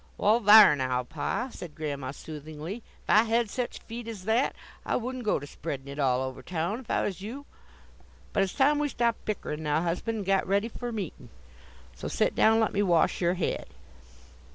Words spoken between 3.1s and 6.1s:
had sech feet as that, I wouldn't go to spreadin' it